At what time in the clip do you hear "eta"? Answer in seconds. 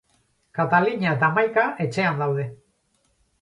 1.17-1.29